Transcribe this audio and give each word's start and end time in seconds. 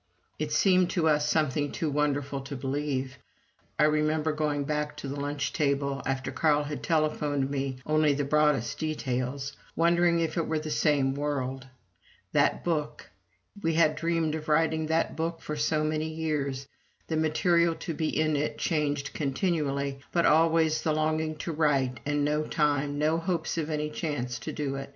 It 0.39 0.51
seemed 0.51 0.89
to 0.89 1.07
us 1.07 1.29
something 1.29 1.71
too 1.71 1.91
wonderful 1.91 2.41
to 2.41 2.55
believe. 2.55 3.19
I 3.77 3.83
remember 3.83 4.31
going 4.33 4.63
back 4.63 4.97
to 4.97 5.07
that 5.07 5.15
lunch 5.19 5.53
table, 5.53 6.01
after 6.07 6.31
Carl 6.31 6.63
had 6.63 6.81
telephoned 6.81 7.51
me 7.51 7.77
only 7.85 8.15
the 8.15 8.25
broadest 8.25 8.79
details, 8.79 9.55
wondering 9.75 10.19
if 10.19 10.37
it 10.37 10.47
were 10.47 10.57
the 10.57 10.71
same 10.71 11.13
world. 11.13 11.67
That 12.31 12.63
Book 12.63 13.11
we 13.61 13.75
had 13.75 13.95
dreamed 13.95 14.33
of 14.33 14.49
writing 14.49 14.87
that 14.87 15.15
book 15.15 15.39
for 15.39 15.55
so 15.55 15.83
many 15.83 16.09
years 16.09 16.67
the 17.05 17.15
material 17.17 17.75
to 17.75 17.93
be 17.93 18.07
in 18.09 18.35
it 18.35 18.57
changed 18.57 19.13
continually, 19.13 19.99
but 20.11 20.25
always 20.25 20.81
the 20.81 20.93
longing 20.93 21.35
to 21.35 21.51
write, 21.51 21.99
and 22.07 22.25
no 22.25 22.41
time, 22.47 22.97
no 22.97 23.19
hopes 23.19 23.55
of 23.55 23.69
any 23.69 23.91
chance 23.91 24.39
to 24.39 24.51
do 24.51 24.77
it. 24.77 24.89